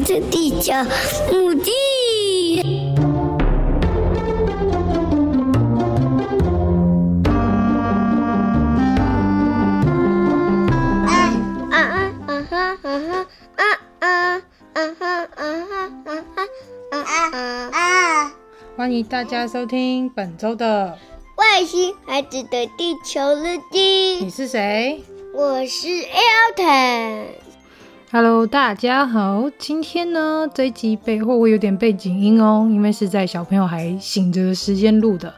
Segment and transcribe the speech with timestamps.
[0.00, 0.72] 子的地球
[1.30, 1.72] 母地。
[18.76, 20.98] 欢迎大家收听本周的
[21.36, 24.18] 外星孩子的地球日记。
[24.20, 25.02] 你是谁？
[25.32, 25.86] 我是
[26.56, 27.43] Elton。
[28.16, 29.50] Hello，大家好。
[29.58, 35.34] 今天呢，这一集背后会有点背景音哦，因为是在小朋友还醒着的时间录的。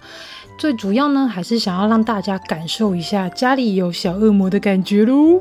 [0.59, 5.41] 最主要呢，还是想要让大家感受一下家里有小恶魔的感觉喽。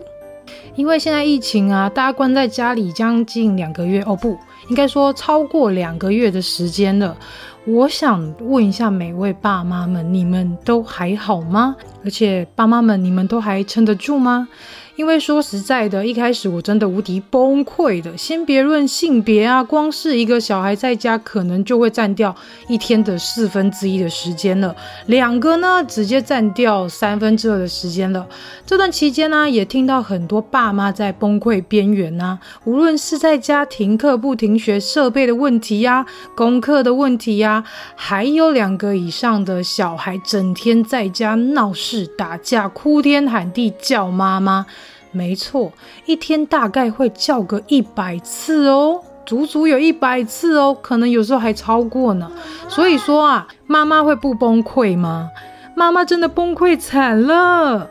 [0.76, 4.38] 因为现在疫情啊，大家关在家里将近两个月哦，不，
[4.70, 7.18] 应该说超过两个月的时间了。
[7.66, 11.76] 我想问一下每位爸妈们，你们都还好吗？
[12.06, 14.48] 而且爸妈们，你们都还撑得住吗？
[14.96, 18.16] 因为说实在的，一开始我真的无敌崩溃的。
[18.18, 22.34] 先别论性别啊，光是一个小孩在家，可能就会占掉
[22.70, 24.74] 一天的四分之一的时间了。
[25.08, 28.26] 两个呢，直接占掉三分之二的时间了。
[28.66, 36.06] 这段期间呢，也听到很多爸妈在崩溃边缘啊，无论是在家停课不停学、设备的问题呀、
[36.38, 44.66] 功课的问题呀，还有两个以上的小孩整天在家闹事、打架、哭天喊地叫妈妈。
[45.16, 45.72] 没错，
[46.06, 52.30] 一天大概会叫个一百次哦，足足有一百次哦，可能有时候还超过呢。
[52.68, 55.30] 所以说啊，妈妈会不崩溃吗？
[55.74, 57.90] 妈妈真的崩溃惨了。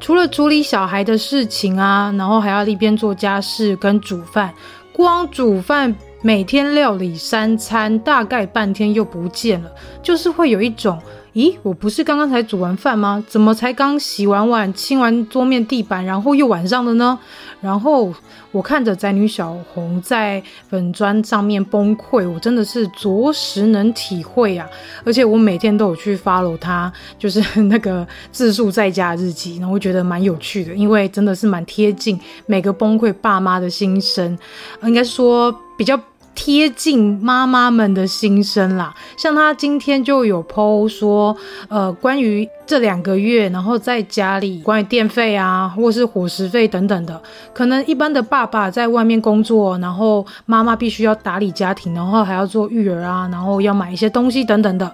[0.00, 4.52] 除了处理小孩的事情啊，然后还要一边做家事跟煮饭，
[4.92, 5.94] 光煮饭
[6.26, 9.70] 每天料理三餐，大概半天又不见了，
[10.02, 10.98] 就是会有一种。
[11.34, 13.22] 咦，我不是刚刚才煮完饭吗？
[13.28, 17.18] 怎么才刚洗完碗、清完桌面、地板，然后又晚上了呢？
[17.60, 18.10] 然后
[18.52, 24.66] 我看着宅女小红在粉专上面崩溃，我真的是着实能体会啊！
[25.04, 34.38] 而且我每天都有去 follow 她，就是那个自述在家日记，然后我觉得蛮有趣的，因为真的是蛮贴近每个崩溃爸妈的心声，
[34.84, 36.00] 应该说比较。
[36.34, 41.36] 贴近妈妈们的心声啦，像他今天就有 po 说，
[41.68, 47.20] 呃，关于这两个月，然后在家里关于电费啊，或是伙食费等等的，
[47.52, 54.92] 可能一般的爸爸在外面工作，然后妈妈必须要打理家庭，然后还要做育儿啊，然后要买一些东西等等的。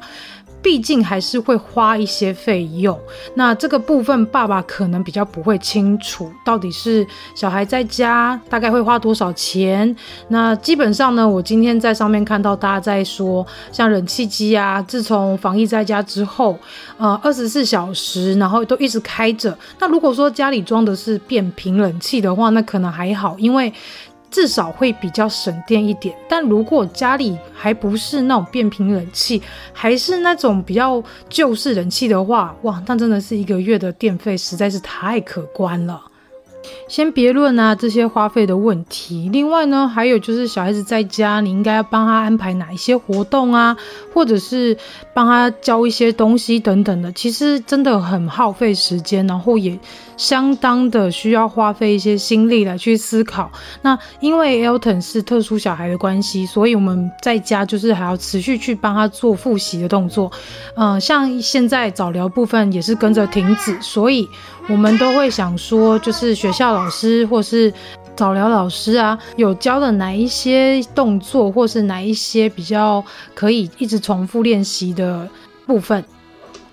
[0.62, 2.98] 毕竟还是会花一些费用，
[3.34, 9.94] 那这个部分爸爸可能比较不会清楚，到底是小孩在家大概会花多少钱。
[10.28, 16.58] 那基本上呢，我今天在上面看到大家在说，像冷气机啊，自从防疫在家之后，
[16.98, 19.56] 呃，二十四小时然后都一直开着。
[19.78, 23.72] 那如果说家里装的是变频冷气的话，那可能还好，因为。
[24.30, 29.42] 至少会比较省电一点，但如果家里还不是那种变频冷气，
[29.72, 36.02] 还是那种比较旧式冷气的话，哇，那真的是一个月的电费实在是太可观了。
[36.88, 43.74] 先别论啊这些花费的问题，另外呢，还有就是小孩子在家，你应该要帮他安排哪一些活动啊，
[44.12, 44.76] 或者是
[45.14, 49.76] 帮他教一些东西等等的，其实真的很耗费时间，然后也
[50.20, 53.50] 相当的需要花费一些心力来去思考。
[53.80, 60.30] 那因为 Elton 是特殊小孩的关系，所以我们在家就是还要持续去帮他做复习的动作，
[60.76, 64.28] 嗯、像现在早疗部分也是跟着停止，所以。
[64.68, 67.72] 我们都会想说，就是学校老师或是
[68.14, 73.02] 早疗老师啊，有教的哪一些动作，或是哪一些比较
[73.34, 75.28] 可以一直重复练习的
[75.66, 76.04] 部分。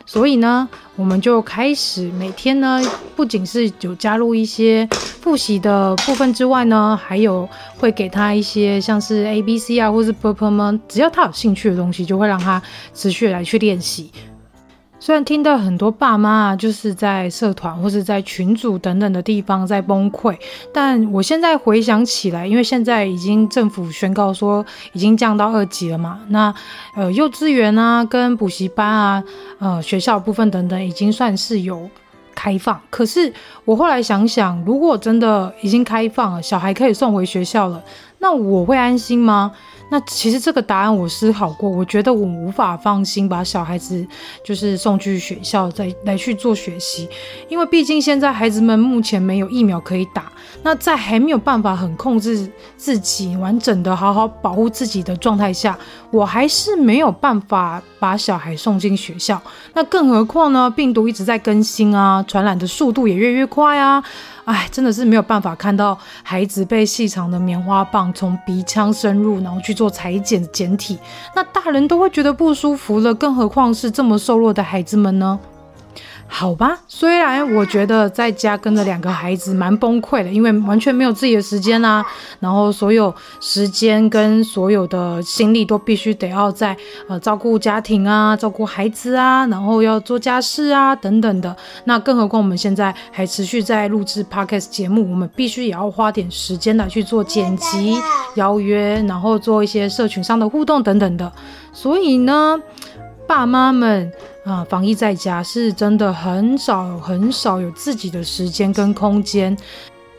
[0.10, 2.82] 所以呢，我们就开始每天呢，
[3.14, 4.88] 不仅是有加入一些
[5.22, 7.48] 复习的部分之外呢，还有
[7.78, 12.64] 会给他一些像是 A B C 啊，或是 Purple 吗只要他有兴趣的东西，就会让他
[12.94, 14.10] 持续来去练习。
[15.00, 20.36] 虽然听到很多爸妈啊，就是在社团或是在群组等等的地方在崩溃，
[20.74, 26.54] 但我现在回想起来，因为现在已经政府宣告说已经降到二级了嘛，那
[26.96, 29.24] 呃幼稚园啊跟补习班啊，
[29.60, 31.88] 呃学校部分等等已经算是有
[32.34, 32.82] 开放。
[32.90, 33.32] 可是
[33.66, 37.82] 我后来想想，如果真的已经开放了，小孩可以送回学校了，
[38.18, 39.52] 那我会安心吗？
[39.90, 44.06] 那其实这个答案我思考过，我觉得我无法放心把小孩子
[44.44, 47.08] 就是送去学校再来去做学习，
[47.48, 50.32] 因为毕竟现在孩子们目前没有疫苗可以打，
[50.68, 55.80] 那在还没有办法很控制自己完整的好好保护自己的状态下，
[56.12, 59.42] 我还是没有办法把小孩送进学校。
[59.74, 64.04] 那更何况呢，病毒一直在更新啊，传染的速度也越来越快啊。
[64.44, 71.00] 哎，真的是没有办法看到孩子被细长的棉花棒从鼻腔深入，然后去做裁剪检体，
[71.34, 75.40] 那大人都会觉得不舒服了，更何况是这么瘦弱的孩子们呢？
[76.30, 82.06] 好吧，虽然我觉得在家跟着两个孩子蛮崩溃的，因为完全没有自己的时间啊，
[82.40, 86.78] 然后所有时间跟所有的心力都必须得要在
[87.08, 91.56] 呃照顾家庭啊，照顾孩子啊，然后要做家事啊等等的。
[91.86, 97.98] 那更何况我们现在还持续在录制 Podcast 节目，我们必须也要花点时间来去做剪辑、
[98.36, 101.32] 邀约，然后做一些社群上的互动等等的。
[101.74, 102.60] 所以呢，
[103.28, 104.12] 爸妈们。
[104.46, 109.58] 啊，防疫在家是真的很少很少有自己的时间跟空间。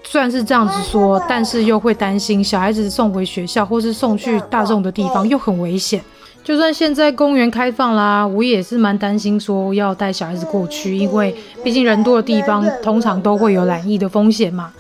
[0.04, 6.04] 虽然是这样子说，但是又会担心小孩子送回学校或是送去大众的地方又很危险。
[6.44, 11.34] 就算现在公园开放啦，我也是蛮担心说要带小孩子过去，因为
[11.64, 14.70] 毕竟人多的地方通常都会有染疫的风险嘛。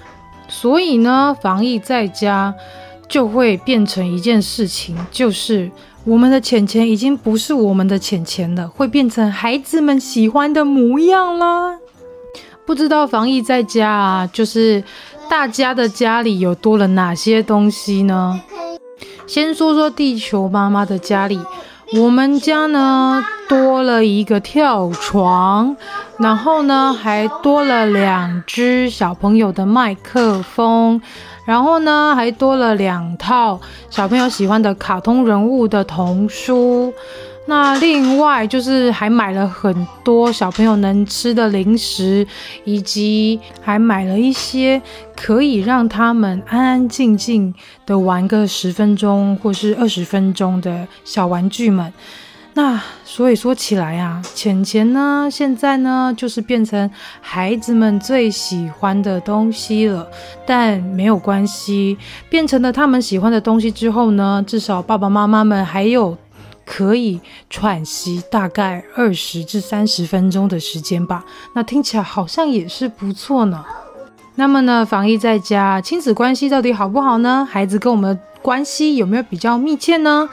[0.46, 2.54] 所以呢，防疫在家
[3.08, 5.70] 就会变成一件事情，就是。
[6.04, 11.78] 我们的钱钱已经不是我们的钱钱了，会变成孩子们喜欢的模样了。
[12.64, 14.82] 不知道防疫在家啊，就是
[15.28, 18.40] 大家的家里有多了哪些东西呢？
[19.26, 21.38] 先说说地球妈妈的家里，
[21.94, 25.76] 我们家呢多了一个跳床，
[26.18, 31.02] 然后呢还多了两只小朋友的麦克风。
[31.48, 33.58] 然后呢，还多了两套
[33.88, 36.92] 小朋友喜欢的卡通人物的童书。
[37.46, 39.74] 那另外就是还买了很
[40.04, 42.26] 多小朋友能吃的零食，
[42.64, 44.82] 以及还买了一些
[45.16, 47.54] 可以让他们安安静静
[47.86, 51.90] 的玩个十分钟或是二十分钟的小玩具们。
[52.58, 56.90] 那所以说起来啊，钱钱呢，现在呢就是变成
[57.20, 60.04] 孩子们最喜欢的东西了。
[60.44, 61.96] 但没有关系，
[62.28, 66.18] 变成了他们喜欢的东西之后呢，至少爸爸妈妈们还有
[66.66, 71.24] 可以喘息大概二十至三十分钟的时间吧。
[71.54, 73.64] 那听起来好像也是不错呢。
[74.34, 77.46] 那么呢，防疫在家，亲子关系到底好不好呢？
[77.48, 80.28] 孩子跟我们关系有没有比较密切呢？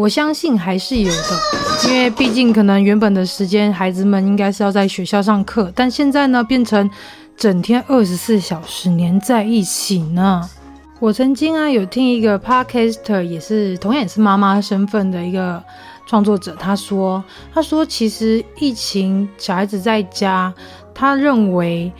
[0.00, 6.90] 我相信还是有的，因为毕竟可能原本的时间，孩子们应该是要在学校上课，但现在呢，变成
[7.36, 10.48] 整天二十四小时黏在一起呢。
[11.00, 15.62] 我曾经啊有听一个 podcaster，也是同样也是妈妈身份的一个
[16.06, 20.50] 创作者，他说，他说其实疫情小孩子在家，
[20.94, 21.92] 他认为。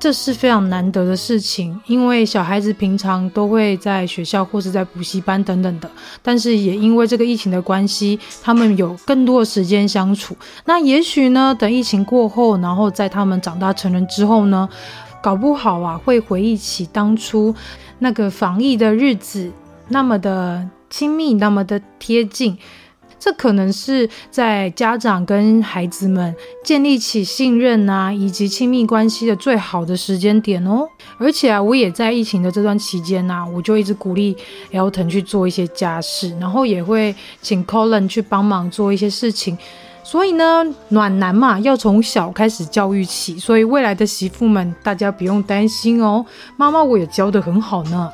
[0.00, 5.90] 这是非常难得的事情，因为小孩子平常都会在学校或是在补习班等等的，
[6.22, 10.34] 但是也因为这个疫情的关系，他们有更多的时间相处。
[10.64, 14.66] 那也许呢，等疫情过后，然后在他们长大成人之后呢，
[15.22, 17.54] 搞不好啊，会回忆起当初
[17.98, 19.52] 那个防疫的日子，
[19.88, 22.56] 那么的亲密，那么的贴近。
[23.20, 26.34] 这可能是在家长跟孩子们
[26.64, 30.88] 建立起信任啊，以及亲密关系的最好的时间点哦。
[31.18, 34.34] 而且啊，我也在疫情的这段期间呐、我就一直鼓励
[34.72, 39.56] Elton 去做一些家事，然后也会请 Colin 去帮忙做一些事情。
[40.02, 43.38] 所以呢，暖男嘛，要从小开始教育起。
[43.38, 46.24] 所以未来的媳妇们，大家不用担心哦，
[46.56, 48.10] 妈妈我也教得很好呢。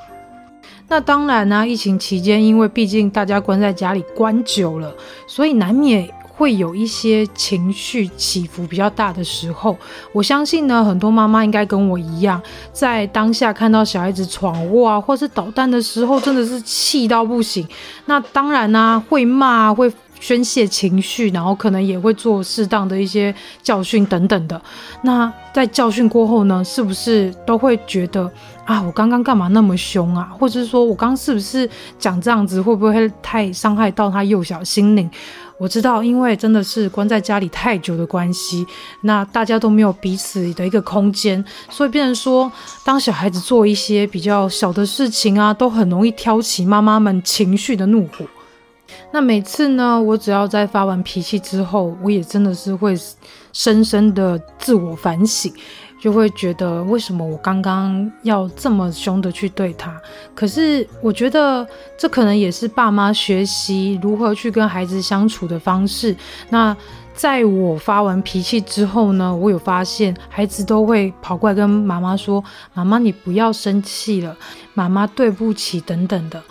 [0.88, 4.94] 那当然呢、疫情期间，因为毕竟大家关在家里关久了，
[5.26, 9.76] 所以难免会有一些情绪起伏比较大的时候。
[10.12, 12.40] 我相信呢，很多妈妈应该跟我一样，
[12.72, 17.66] 在当下看到小孩子闯祸啊，或是捣蛋的时候，真的是气到不行。
[18.04, 24.60] 那当然呢、啊，会骂，会宣泄情绪，然后可能也会做适当的一些教训等等的。
[25.02, 28.30] 那在教训过后呢，是不是都会觉得？
[28.64, 30.28] 啊，我刚刚干嘛那么凶啊？
[30.36, 31.68] 或者是说我刚刚是不是
[32.00, 35.08] 讲这样子，会不会太伤害到他幼小心灵？
[35.56, 38.66] 我知道，因为真的是关在家里太久的关系，
[39.02, 42.50] 那大家都没有彼此的一个空间，所以变成说，
[42.84, 48.26] 当小孩子做一些比较小的事情啊，都很容易挑起妈妈们情绪的怒火。
[49.12, 52.94] 那每次呢，我只要在发完脾气之后，我也真的是会
[53.52, 55.52] 深深的自我反省，
[56.00, 60.00] 就会觉得为什么我刚刚要这么凶的去对他？
[60.34, 61.66] 可是我觉得
[61.96, 66.14] 这可能也是爸妈学习如何去跟孩子相处的方式。
[66.50, 66.76] 那
[67.14, 74.36] 在我发完脾气之后呢，我有发现孩子都会跑过来跟妈妈说：“妈妈，你不要生气了，
[74.74, 76.42] 妈妈对不起，等等的。”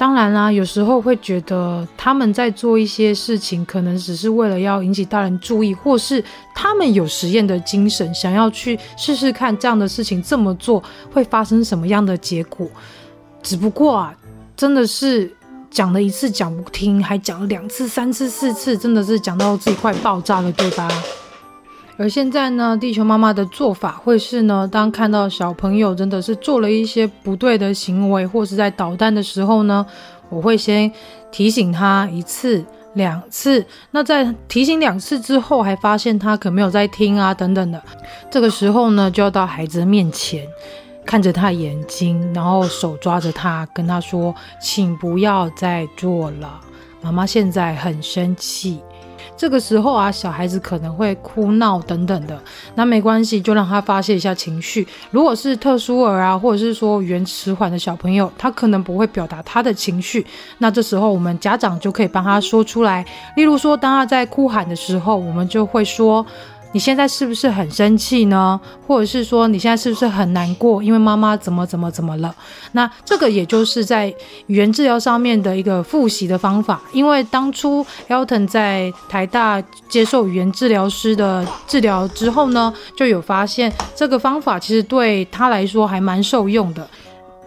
[0.00, 12.66] 当然啦，有时候会觉得他们在做一些事情，可能只是为了要引起大人注意，或是他们有实验的精神，想要去试试看这样的事情这么做会发生什么样的结果。
[13.42, 14.14] 只不过啊，
[14.56, 15.30] 真的是
[15.70, 20.88] 讲了一次讲不听，还讲了两次、三次、四次，真的是讲到自己快爆炸了，对吧？
[22.00, 29.84] 而现在呢，地球妈妈的做法会是呢，当看到小朋友真的是做了一些不对的行为，或是在捣蛋的时候呢，
[30.30, 30.90] 我会先
[31.30, 32.64] 提醒他一次、
[32.94, 33.62] 两次。
[33.90, 37.78] 那在提醒两次之后，还发现他可没有在听啊，等等的，
[38.30, 40.48] 这个时候呢，就要到孩子的面前，
[41.04, 46.60] 看着他眼睛，然后手抓着他，跟他说：“请不要再做了，
[47.02, 48.80] 妈妈现在很生气。”
[49.40, 52.38] 这个时候啊，小孩子可能会哭闹等等的，
[52.74, 54.86] 那没关系，就让他发泄一下情绪。
[55.10, 60.26] 如果是特殊儿啊，或者是说语言迟缓的小朋友，他可能不会表达他的情绪，
[60.58, 63.02] 那这时候我们家长就可以帮他说出来。
[63.34, 66.26] 例如说，当他在哭喊的时候，我们就会说。
[66.72, 68.60] 你现在是不是很生气呢？
[68.86, 70.82] 或者是说你现在是不是很难过？
[70.82, 72.34] 因为妈妈怎么怎么怎么了？
[72.72, 74.06] 那这个也就是在
[74.46, 76.80] 语言治疗上面的一个复习的方法。
[76.92, 86.88] 因为当初 Elton 在台大接受语言治疗师的治疗之后呢，就有发现这个方法其实对他来说还蛮受用的。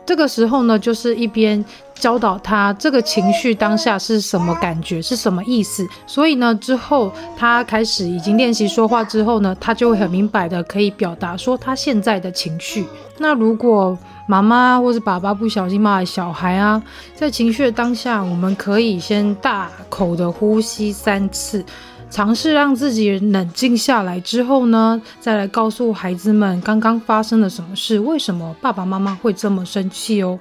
[0.05, 5.88] 这个时候呢，就是一边教导他这个情绪当下是什么感觉，是什么意思。
[6.05, 12.86] 所以呢，之后他开始已经练习说话之后呢，他就会很明白的可以表达说他现在的情绪。
[13.17, 16.81] 那如果妈妈或是爸爸不小心骂了小孩啊，
[17.15, 21.63] 在情绪的当下，我们可以先大口的呼吸三次。
[22.13, 30.38] 尝试让自己冷静下来之后呢，再来告诉孩子们刚刚发生了什么事，为什么爸爸妈妈会这么生气哦。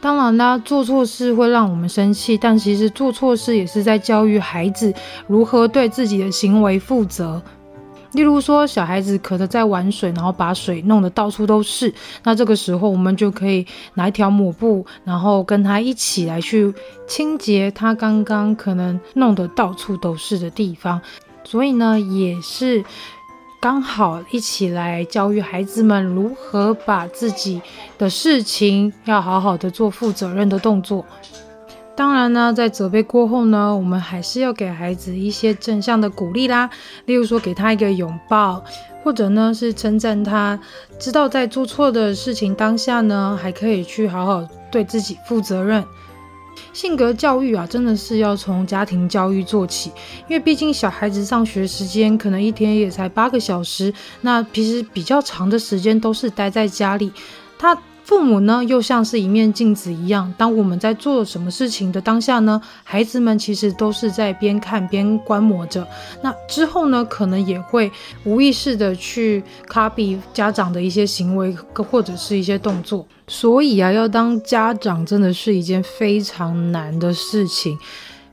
[0.00, 4.90] 当然啦，做错事会让我们生气，但其实做错事也是在教育孩子
[5.26, 7.42] 如何对自己的行为负责。
[8.12, 11.92] 例如说，小孩子可能在玩水，然后把水弄得到处都是。
[12.24, 16.72] 那这个时候，我们就可以拿一条抹布，然后跟他一起来去
[17.06, 21.00] 清洁他刚刚可能弄得到处都是的地方。
[21.44, 22.84] 所以呢，也是
[23.60, 27.62] 刚好一起来教育孩子们如何把自己
[27.96, 31.04] 的事情要好好的做负责任的动作。
[31.94, 36.68] 当然呢，在责备过后呢，我们还是要给孩子一些正向的鼓励啦。
[37.04, 38.64] 例如说，给他一个拥抱，
[39.04, 40.58] 或者呢是称赞他，
[40.98, 45.84] 知道在做错的事情当下呢，还可以去好好对自己负责任。
[46.72, 49.90] 性格教育啊，真的是要从家庭教育做起，
[50.28, 57.12] 因为毕竟小孩子上学时间可能一天也才八个小时，那其实比较长的时间都是待在家里，
[57.58, 57.78] 他。
[58.04, 60.32] 父母呢，又像是一面镜子一样。
[60.36, 65.86] 当我们在做什么事情的当下呢，孩子们其实都是在边看边观摩着。
[66.20, 67.90] 那之后呢，可能也会
[68.24, 73.06] 无意识的去 copy 家长的一些行为或者是一些动作。
[73.28, 77.78] 所以啊，要当家长真的是一件非常难的事情。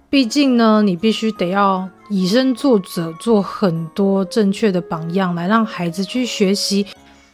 [0.10, 6.88] 毕竟呢，你必须得要以身作则，做很多正确的榜样，来让孩子去学习。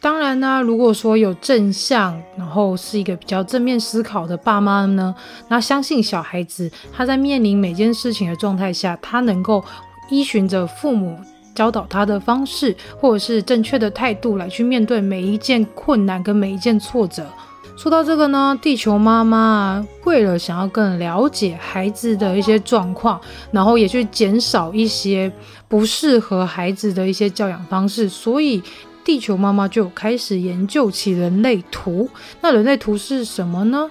[0.06, 5.12] 当然呢，如果说有正向，然后是一个比较正面思考的爸妈呢，
[5.48, 9.64] 那相信小孩子他在面临每件事情的状态下，他能够
[10.08, 11.18] 依循着父母
[11.56, 17.26] 教导他的方式，或者是正确的态度来去面对每一件困难跟每一件挫折。
[17.76, 23.20] 说到这个呢，地球妈妈为了想要更了解孩子的一些状况，
[23.50, 25.30] 然后也去减少一些
[25.66, 28.62] 不适合孩子的一些教养方式，所以。
[29.06, 32.10] 地球妈妈就开始研究起人类图。
[32.40, 33.88] 那人类图是什么呢？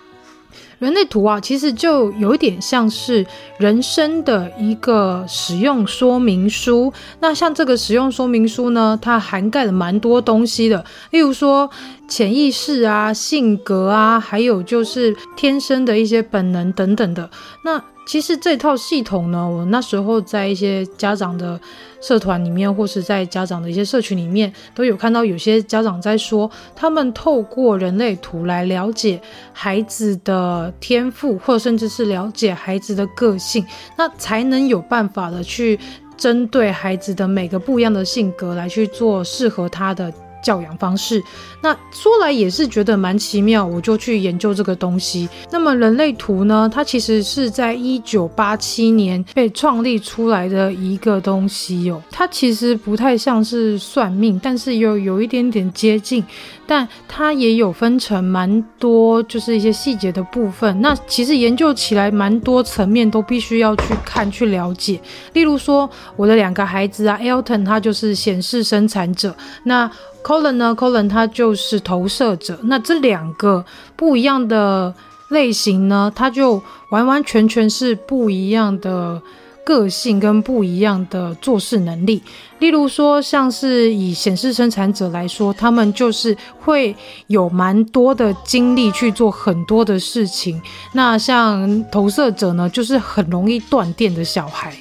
[0.77, 3.25] 人类图啊，其实就有点像是
[3.57, 6.91] 人生的一个使用说明书。
[7.22, 11.69] 那像这个使用说明书呢，它涵盖了蛮多东西的，例如说
[12.10, 17.29] 潜意识啊、性格啊，还有就是天生的一些本能等等的。
[17.63, 21.60] 那其实这套系统呢，我那时候在一些家长的
[22.05, 29.19] 社团里面，或是在家长的一些社群里面，都有看到有些家长在说，他们透过人类图来了解
[29.51, 33.65] 孩子的天赋，或甚至是了解孩子的个性，
[33.97, 35.79] 那才能有办法的去
[36.15, 40.13] 针对孩子的每个不一样的性格来去做适合他的。
[40.45, 41.23] 教养方式，
[41.59, 45.27] 那说来也是觉得蛮奇妙，我就去研究这个东西。
[45.51, 51.99] 那么人类图呢，它其实是在一九八七年被创立出来的一个东西哦。
[52.11, 56.23] 它其实不太像是算命，但是又有一点点接近。
[56.67, 60.81] 但它也有分成蛮多，就是一些细节的部分。
[60.81, 65.00] 那其实研究起来蛮多层面都必须要去看去了解。
[65.34, 69.89] 例如说，我的两个孩子啊，Elton 他就是显示生产者，那
[70.24, 72.60] Colin 呢，Colin 他就是投射者。
[72.63, 73.63] 那这两个
[73.95, 74.93] 不一样的
[75.29, 79.22] 类型呢，它就完完全全是不一样的。
[79.65, 82.22] 个性跟不一样的做事能力，
[82.60, 86.95] 例如说，像是以显示生产者来说，他们就是会
[87.27, 90.62] 有蛮多的精力去做很多的事情。
[90.93, 94.72] 那像投射者呢，就是很容易断电的小孩。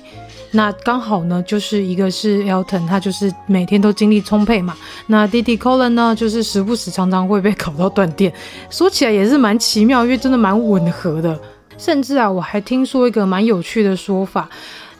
[0.51, 4.77] 那刚好呢，就是一个是 Elton，他就是每天都精力充沛嘛。
[5.09, 8.33] 那弟弟 Colin 呢，就是时不时常常会被搞到断电。
[8.71, 11.37] 说起来也是蛮奇妙，因为真的蛮吻合的。
[11.77, 14.49] 甚至啊，我还听说一个蛮有趣的说法，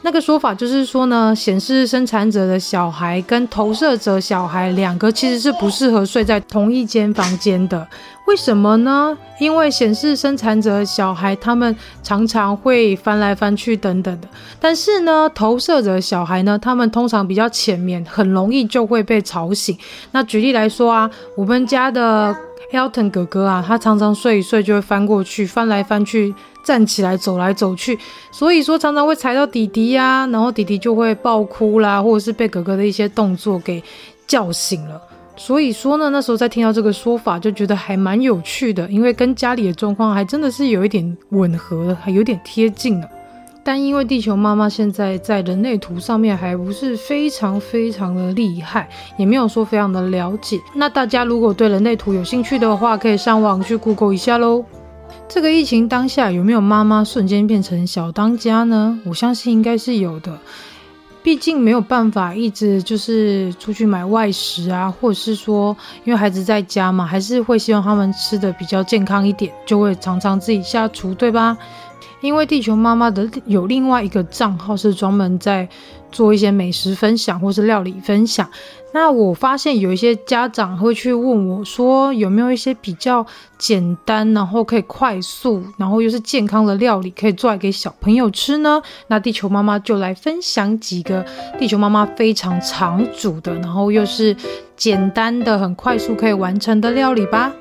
[0.01, 7.87] 那个说法就是说呢，显示生产者的小孩跟投射者小孩两个其实是不适合睡在同一间房间的。
[8.27, 9.15] 为什么呢？
[9.39, 14.27] 因为显示生产者小孩他们常常会翻来翻去等等的，
[14.59, 19.77] 但是呢，投射者小孩呢，他们通常比较浅眠，很容易就会被吵醒。
[20.11, 22.35] 那举例来说啊，我们家的
[22.71, 26.33] Elton 哥哥啊，他常常睡一睡就会翻过去，翻来翻去。
[26.65, 27.97] 站起来走来走去，
[28.31, 33.81] 所以说常常会踩到弟弟呀、然后弟弟就会爆哭啦，或者是被哥哥的一些动作给
[34.27, 34.99] 叫醒了。
[35.37, 43.07] 所以说呢，那时候在听到这个说法，就觉得还蛮有趣的，因为跟家里的状况还真的是有一点吻合的，还有点贴近了。
[43.63, 50.59] 但因为地球妈妈现在在人类图上面还不是非常非常的厉害，也没有说非常的了解。
[50.73, 54.63] 那大家如果对人类图有兴趣的话，可以上网去 Google 一下喽。
[55.27, 58.97] 这个疫情当下有没有妈妈瞬间变成小当家呢？
[59.03, 60.39] 我相信应该是有的，
[61.21, 71.57] 毕竟没有办法一直就是出去买外食啊，或者是说因为孩子在家嘛，还是会希望他们吃得比较健康一点，就会常常自己下厨，对吧？
[72.21, 75.67] 因为地球妈妈的有另外一个账号是专门在
[76.15, 78.49] 做一些美食分享或是料理分享。
[78.93, 83.25] 那我发现有一些家长会去问我说，有没有一些比较
[83.57, 88.81] 简单，然后可以快速，然后又是健康的料理可以做来给小朋友吃呢？
[89.07, 91.25] 那地球妈妈就来分享几个
[91.59, 94.33] 地球妈妈非常常煮的，然后又是
[94.77, 97.51] 简单的、很快速可以完成的料理吧。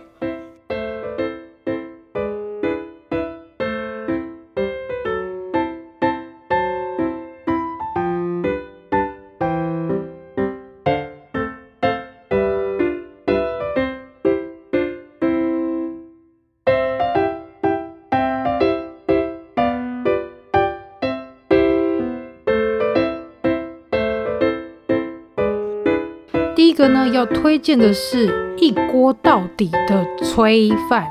[27.08, 31.06] 要推荐的是一锅到底的炊饭。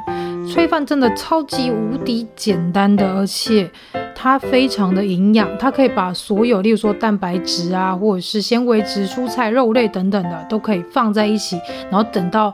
[0.46, 3.72] 炊饭真的超级无敌简单的，而且
[4.14, 5.48] 它非常的营养。
[5.58, 11.58] 它可以把所有，例如说蛋白质啊，或者是纤维质、蔬菜、肉类等等的，都可以放在一起。
[11.90, 12.54] 然后等到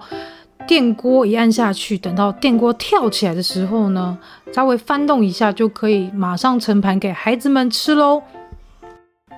[0.67, 4.15] 电锅一按下去，等到电锅跳起来的时候呢，
[4.53, 8.21] 稍微翻动一下，就可以马上盛盘给孩子们吃喽。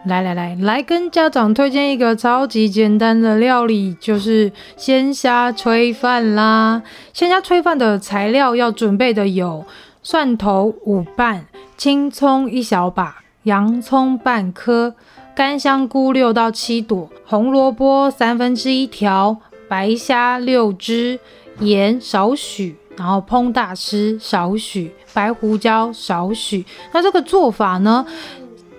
[0.05, 6.81] 来来来来，跟家长推荐一个超级简单的料理，就是鲜虾炊饭啦。
[7.13, 9.63] 鲜虾炊饭的材料要准备的有：
[10.01, 11.45] 蒜头五瓣、
[11.77, 14.95] 青葱一小把、洋葱半颗、
[15.35, 19.37] 干香菇六到七朵、红萝卜三分之一条、
[19.69, 21.19] 白虾六只、
[21.59, 26.65] 盐少许，然后烹大师少许、白胡椒少许。
[26.91, 28.03] 那这个做法呢？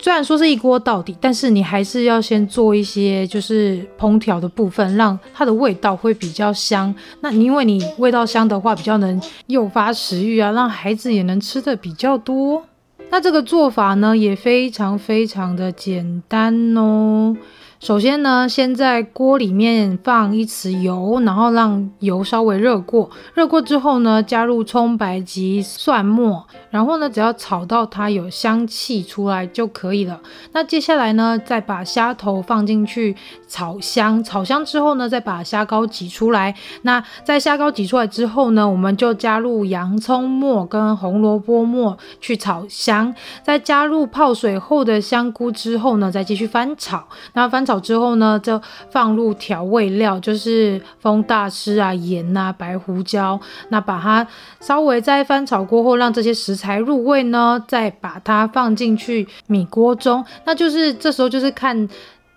[0.02, 6.92] 虽然说是一锅到底，但是你还是要先做一些就是烹调的部分，让它的味道会比较香。
[7.20, 12.64] 那因为你味道香的话，比较能诱发食欲啊，让孩子也能吃的比较多。
[13.10, 17.36] 那这个做法呢，也非常非常的简单哦。
[17.82, 23.10] 首先呢，先在锅里面放一匙油，然后让油稍微热过。
[23.34, 30.20] 热过之后呢，加入葱白及蒜末，然后呢，只要炒到它有香气出来就可以了。
[30.52, 33.16] 那接下来呢，再把虾头放进去
[33.48, 36.54] 炒香，炒香之后呢，再把虾膏挤出来。
[36.82, 43.12] 那在虾膏挤出来之后呢，我们就加入洋葱末跟红萝卜末去炒香。
[43.42, 47.08] 再加入泡水后的香菇之后呢，再继续翻炒。
[47.32, 47.71] 那翻炒。
[47.80, 53.38] 之后呢，就放入调味料，就是风大师啊、盐啊、白胡椒。
[53.68, 54.26] 那把它
[54.60, 60.24] 稍微再翻炒过后，让这些食材入味呢，再把它放进去米锅中。
[60.44, 61.88] 那就是这时候就是看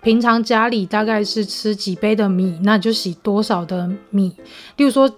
[0.02, 4.36] 平常家里大概是吃几杯的米，那就洗多少的米。
[4.78, 5.10] 例如说。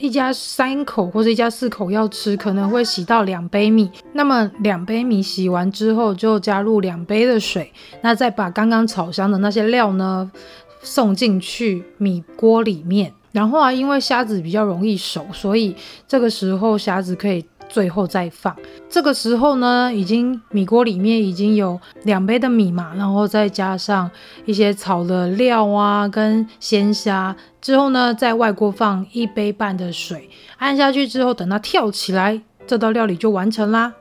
[0.00, 3.90] 一家三口或者一家四口要吃，可能会洗到两杯米。
[4.14, 10.32] 那么两杯米洗完之后，就加入两杯的水，那再把刚刚炒香的那些料呢
[10.80, 13.12] 送进去米锅里面。
[13.32, 15.74] 然后啊，因为虾子比较容易熟，所以
[16.08, 17.44] 这个时候虾子可以。
[17.72, 18.56] 最后再放，
[18.88, 24.10] 这个时候呢，已经米锅里面已经有两杯的米嘛，然后再加上
[24.44, 33.92] 一些炒的料啊，跟鲜虾，之后呢，在外锅放一杯半的水，按下去之后，等它跳起来，这道料理就完成啦。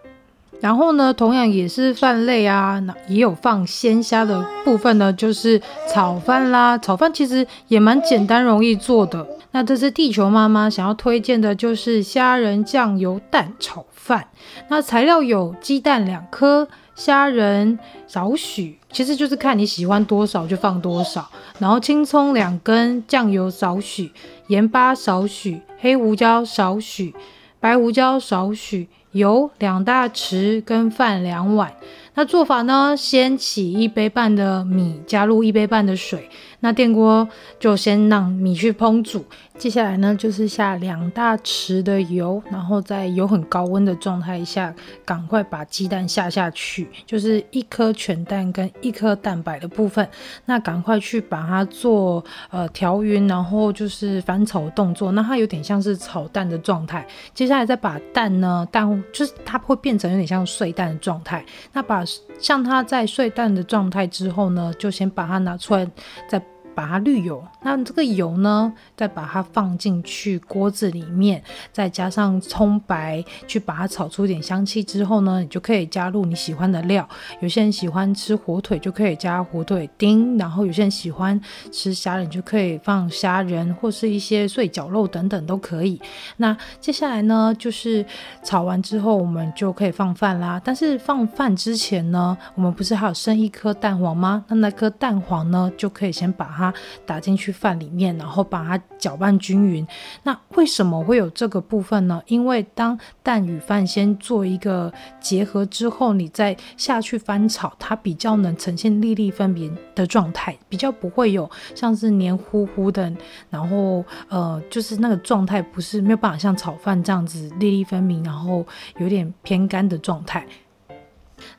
[0.60, 6.78] 然后呢，同样也是饭类啊，那也有放鲜虾的部分呢，就是炒饭啦。
[6.78, 9.26] 炒饭其实也蛮简单容易做的。
[9.52, 14.28] 那这次地球妈妈想要推荐的就是虾仁酱油蛋炒饭。
[14.68, 21.28] 那材料有鸡蛋两颗，虾仁少许，其实就是看你喜欢多少就放多少。
[21.58, 24.12] 然后青葱两根，酱油少许，
[24.48, 27.16] 盐巴少许，黑胡椒少许，
[27.60, 28.88] 白胡椒少许。
[29.12, 31.74] 油两大匙，跟饭两碗。
[32.16, 32.96] 那做法呢？
[32.98, 36.30] 先起一杯半的米，加入一杯半的水。
[36.62, 37.28] 那电锅
[37.60, 39.26] 就先让米去烹煮。
[39.58, 50.08] 接下来呢，就是下两大匙的油，然后在油很高温的状态下，赶快把鸡蛋下下去，就是一颗全蛋跟一颗蛋白的部分。
[50.46, 55.12] 那赶快去把它做呃调匀，然后就是翻炒动作。
[55.12, 57.06] 那它有点像是炒蛋的状态。
[57.34, 61.44] 接下来再把蛋呢，蛋就是它会变成有点像碎蛋的状态。
[61.74, 62.02] 那把
[62.40, 65.86] 像它在睡蛋的状态之后呢，就先把它拿出来，
[66.28, 66.42] 再。
[66.80, 77.06] 把它滤油，那这个油呢，再把它放进去锅子里面，再加上葱白，去把它炒出点香气之后呢，你就可以加入你喜欢的料。
[77.42, 81.38] 有些人喜欢吃火腿，就可以加火腿丁；然后有些人喜欢
[81.70, 86.00] 吃虾仁，就可以放虾仁或是一些碎绞肉等等都可以。
[86.38, 88.06] 那接下来呢，就是
[88.42, 90.62] 炒完之后，我们就可以放饭啦。
[90.64, 94.46] 但是放饭之前呢，我们不是还有剩一颗蛋黄吗？
[94.48, 96.69] 那那颗蛋黄呢，就可以先把它。
[97.06, 99.86] 打进去饭里面，然后把它搅拌均匀。
[100.24, 102.22] 那为什么会有这个部分呢？
[102.28, 113.12] 因为当蛋与饭先做一个结合之后，你再下去翻炒，它比较能呈现粒粒分明的状态，比较不会有像是黏糊糊的，
[113.50, 118.66] 然后呃，就是那个状态不是没有办法像炒饭这样子粒粒分明，然后
[118.98, 120.46] 有点偏干的状态。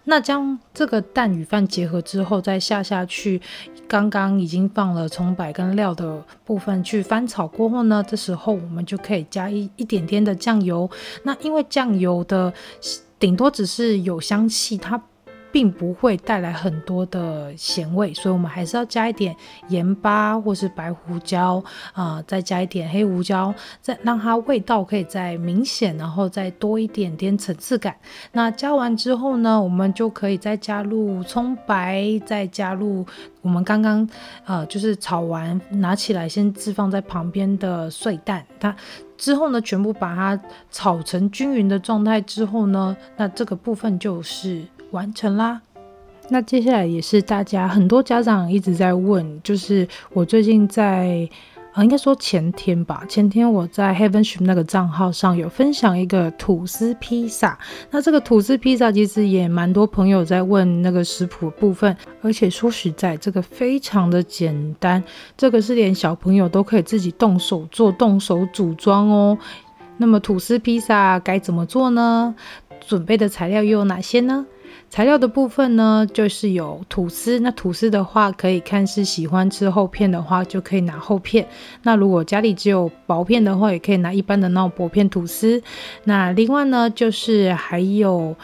[0.05, 3.41] 那将这个蛋与饭结合之后，再下下去，
[3.91, 10.89] 刚刚已经放了葱白跟料的部分去翻炒过后呢，这时候我们就可以加一一点点的酱油。
[11.25, 12.53] 那因为酱油的
[13.19, 15.03] 顶多只是有香气，它。
[15.53, 19.35] 并不会带来很多的咸味，所以我们还是要加一点
[19.69, 27.97] 盐巴或是白胡椒啊、再加一点黑胡椒，再让它味道可以再明显，然后再多一点点层次感。
[28.33, 33.05] 那加完之后呢，我们就可以再加入葱白，再加入
[33.43, 34.09] 我们刚刚
[34.45, 38.75] 呃就是炒完拿起来先置放在旁边的碎蛋，它
[39.17, 44.65] 之后呢全部把它炒成均匀的状态之后呢，那这个部分就是。
[44.91, 45.61] 完成啦，
[46.29, 51.29] 那接下来也是大家很多家长一直在问，就是我最近在
[51.73, 57.57] 啊，应该说前天吧，前天我在 Heaven Ship 那个账号上有分享一个吐司披萨。
[57.91, 65.01] 那这个吐司披萨其实也蛮多朋友在问那个食谱部分，而且说实在，这个非常的简单，
[65.37, 69.39] 这个是连小朋友都可以自己动手做、动手组装哦。
[69.97, 72.35] 那么吐司披萨该怎么做呢？
[72.85, 74.45] 准备的材料又有哪些呢？
[74.91, 77.39] 材料的部分呢，就是有吐司。
[77.39, 81.47] 那吐司的话，可以看是喜欢吃厚片的话，就可以拿厚片。
[81.85, 85.63] 那如果家里只有薄片的话，也可以拿一般的那种薄片吐司。
[86.03, 88.35] 那另外呢，就是还有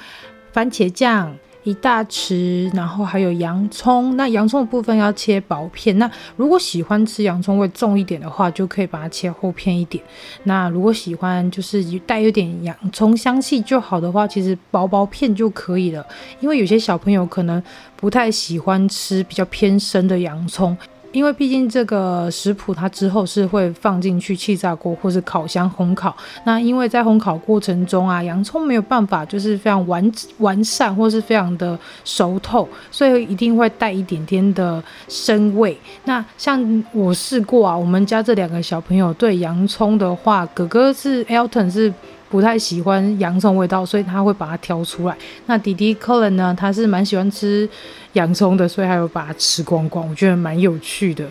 [0.53, 1.37] 番茄酱。
[1.67, 4.17] 一大匙，然后还有洋葱。
[4.17, 5.99] 那洋葱的部分要切薄片。
[5.99, 10.03] 那如果喜欢吃洋葱味重一点的话，就可以把它切厚片一点。
[10.45, 16.07] 那如果喜欢就是带有点洋葱香气就好的话，其实薄薄片就可以了。
[16.39, 17.61] 因为有些小朋友可能
[17.97, 20.77] 不太喜欢吃比较偏生的洋葱。
[21.17, 35.75] 因为毕竟这个食谱它之后是会放进去气炸锅或是烤箱烘烤，那因为在烘烤过程中啊，洋葱没有办法就是非常完完善或是非常的熟透，所以一定会带一点点的生味。
[36.05, 41.91] 那像我试过啊，我们家这两个小朋友对洋葱的话，哥哥是 Elton 是。
[42.29, 45.17] 不太喜欢洋葱味道，所以他会把它挑出来。
[45.47, 47.69] 那弟弟 Colin 呢，他是蛮喜欢吃
[48.15, 50.09] 洋葱的，所以他会把它吃光光。
[50.09, 51.25] 我觉得蛮有趣的。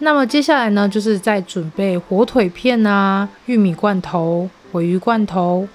[0.00, 5.66] 那么接下来呢，就是在准备火腿片啊、玉米罐头、鮪鱼罐头、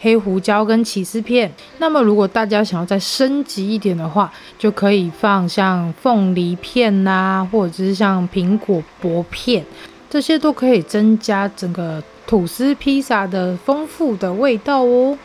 [0.00, 1.52] 黑胡椒跟起司片。
[1.78, 9.62] 那么如果大家想要再升级一点的话，就可以放像凤梨片呐、啊，或者是像苹果薄片，
[10.10, 12.02] 这些都可以增加整个。
[12.28, 15.16] 吐司披萨的丰富的味道哦。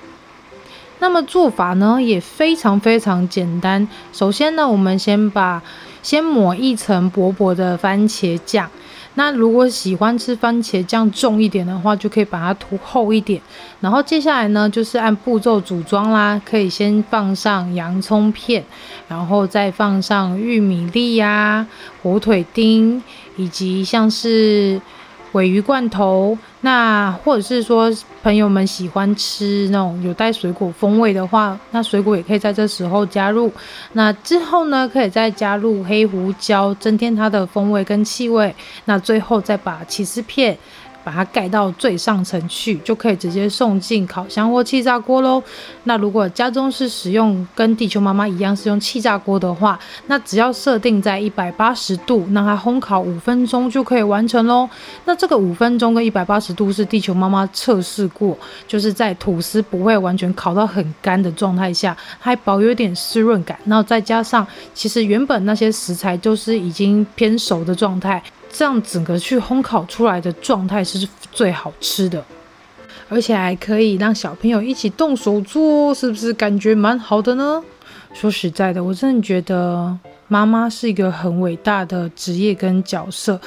[0.99, 3.85] 那么做法呢也非常非常简单。
[4.13, 5.61] 首先呢，我们先把
[6.01, 8.69] 先抹一层薄薄的番茄酱。
[9.15, 13.39] 那如果喜欢吃番茄酱重一点的话，就可以把它涂厚一点。
[13.81, 16.41] 然后接下来呢，就是按步骤组装啦。
[16.43, 18.63] 可以先放上洋葱片，
[19.09, 21.67] 然后再放上玉米粒呀、
[22.01, 23.03] 火腿丁，
[23.35, 24.79] 以及像是。
[25.33, 27.91] 尾鱼罐头，那或者是说
[28.21, 33.51] 朋友们喜欢吃那种有带水果风味的话，那水果也可以在这时候加入。
[33.93, 38.55] 那之后呢，可以再加入黑胡椒，增添它的风味跟气味。
[38.85, 40.55] 那最后再把起司片。
[41.03, 45.41] 把它盖到最上层去，就可以直接送进烤箱或气炸锅喽。
[45.83, 54.69] 那如果家中是使用跟地球妈妈一样是用气炸锅的话，那只要设定在一百八十度，让它烘烤五分钟就可以完成喽。
[55.05, 58.37] 那这个五分钟跟一百八十度是地球妈妈测试过，
[58.67, 63.57] 就是在吐司不会完全烤到很干的状态下，还保有一点湿润感。
[63.65, 68.21] 然后再加上，其实原本那些食材都是已经偏熟的状态。
[68.53, 72.23] 这样整个去烘烤出来的状态是最好吃的，
[73.09, 77.61] 而且还可以让小朋友一起动手做，是不是感觉蛮好的呢？
[78.13, 83.41] 说实在的，我真的觉得妈妈是一个很伟大的职业跟角色。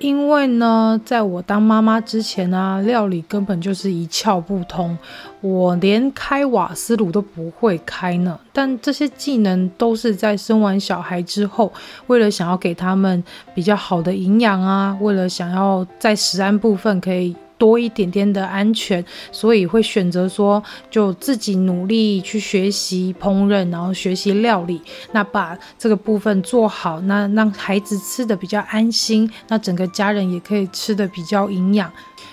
[0.00, 4.96] 因为呢，在我当妈妈之前呢，料理根本就是一窍不通，
[5.40, 8.38] 我连开瓦斯炉都不会开呢。
[8.52, 11.72] 但这些技能都是在生完小孩之后，
[12.08, 13.22] 为了想要给他们
[13.54, 17.34] 比较好的营养啊，为了想要在食安部分可以。
[17.56, 24.80] 多一点点的安全，所以会选择说，就自己努力去学习烹饪，然后学习料理，
[25.12, 31.90] 那把这个部分做好，那让孩子吃得比较安心，那整个家人也可以吃得比较营养。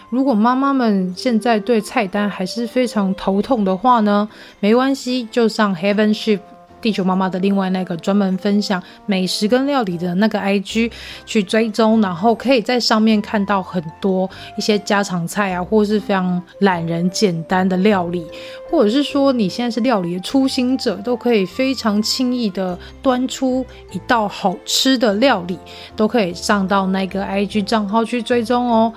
[0.09, 4.27] 如果妈妈们现在对菜单还是非常头痛的话呢，
[4.59, 6.39] 没关系，就上 Heavenship。
[6.81, 10.91] 地球妈妈的另外那个专门分享美食跟料理的那个 IG
[11.25, 18.25] 去追踪，然后可以在上面看到很多一些家常菜啊，或是非常懒人简单的料理，
[18.69, 25.57] 或者是说你现在是料理的初心者，都可以非常轻易的端出一道好吃的料理，
[25.95, 28.93] 都可以上到那个 IG 账号去追踪哦。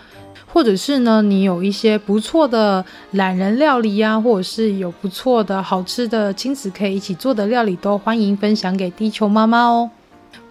[0.55, 9.91] 或者是呢，你有一些不错的懒人料理呀、啊，或者是有不错的好吃的亲子可以一起做的料理，都欢迎分享给地球妈妈哦。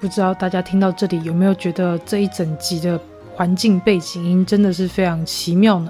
[0.01, 2.99] 不知道大家听到这里有没有觉得这一整集的
[3.33, 5.89] 环境背景音真的是非常奇妙呢？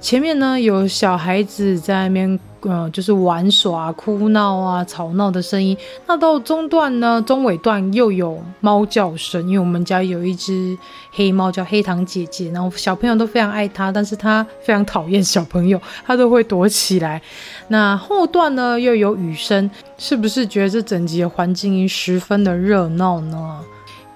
[0.00, 2.38] 前面呢有小孩子在那边。
[2.62, 5.74] 呃，就是玩耍、哭闹啊、吵闹的声音。
[6.06, 10.76] 那到中段呢，中尾段又有猫叫声，因为我们家有一只
[11.10, 17.22] 黑猫叫黑糖姐姐，然后小朋友都非常爱它，但是它非常讨厌小朋友，它都会躲起来。
[17.68, 23.60] 那后段呢，又有雨声，是不是觉得这整集的环境音十分的热闹呢？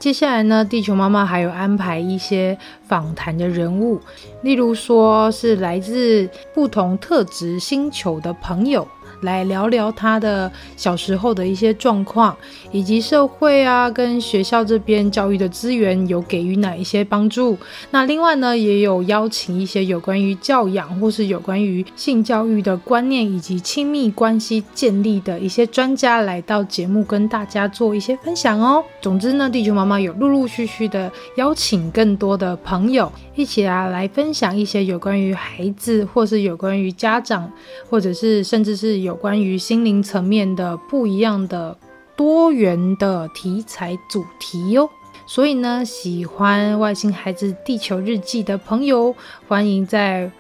[0.04, 3.98] 接下来呢，地球妈妈还有安排一些访谈的人物，
[4.42, 8.86] 例如说是来自不同特质星球的朋友。
[9.24, 12.37] 来聊聊他的小时候的一些状况，
[12.70, 17.58] 以及社会啊跟学校这边教育的资源有给予哪一些帮助。
[17.90, 28.84] 那另外呢，也有邀请一些有关于教养或是有关于性教育的观念以及亲密关系建立的一些专家来到节目跟大家做一些分享哦。
[29.00, 37.51] 总之呢，地球妈妈有陆陆续续的邀请更多的朋友一起啊来分享一些有关于孩子，或是有关于家长，
[37.90, 41.77] 或者是甚至是有关于心灵层面的不一样的
[42.14, 44.88] 多元的题材主题哟。
[45.27, 49.14] 所以呢，喜欢《外星孩子地球日记》的朋友，
[49.49, 50.31] 欢迎在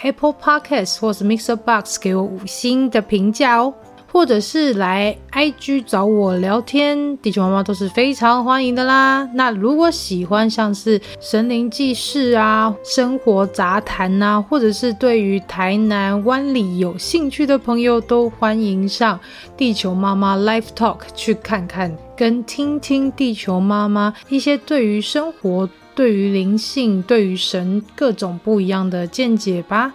[0.00, 3.74] Apple Podcast 或是 Mixer Box 给我五星的评价哦。
[4.14, 9.28] 或者是来 IG 找我聊天，地球妈妈都是非常欢迎的啦。
[9.34, 19.18] 那如果喜欢像是神灵记事啊、生活杂谈呐，或者是对于台南湾里有兴趣的朋友，都欢迎上
[19.56, 29.92] 地球妈妈 Live Talk 去看看，跟听听地球妈妈一些对于生活、对于灵性、对于神各种不一样的见解吧。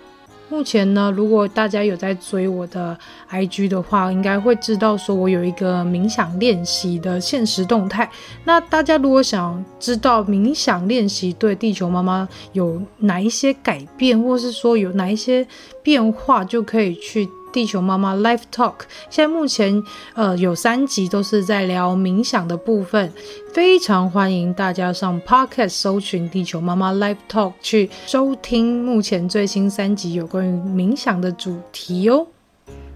[0.50, 2.98] 目前呢，如果大家有在追我的
[3.32, 8.10] IG 的话，应该会知道说我有一个冥想练习的限时动态。
[8.44, 15.48] 那大家如果想知道冥想练习对地球妈妈有哪一些改变，或是说有哪一些
[15.84, 17.30] 变化，就可以去。
[17.52, 18.76] 地球妈妈 Live Talk，
[19.10, 19.84] 现在目前
[20.14, 23.12] 呃有三集都是在聊冥想的部分，
[23.54, 32.28] 非常欢迎大家上 Podcast 搜寻地球妈妈 Live Talk 去收听目前最新三集有关于冥想的主题哦。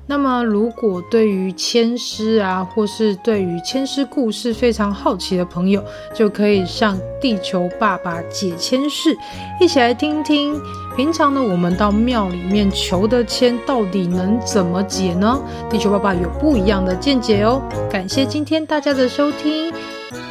[0.05, 5.81] 那么，如果对于签诗啊，或是对于签诗故事非常好奇的朋友，
[6.13, 9.17] 就可以上地球爸爸解签室，
[9.61, 10.61] 一起来听听。
[10.95, 15.39] 平常呢，我们到庙里面求的签，到底能怎么解呢？
[15.69, 17.62] 地球爸爸有不一样的见解哦。
[17.89, 19.73] 感谢今天大家的收听，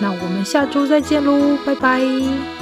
[0.01, 2.62] 那我们下周再见喽，拜拜。